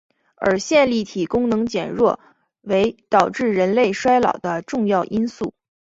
[0.35, 2.19] 而线粒体功能减弱
[2.61, 5.53] 为导致人类衰老的重要因素。